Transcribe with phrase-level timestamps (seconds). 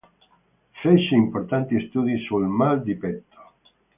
[0.81, 3.39] Fece importanti studi sul "mal di petto".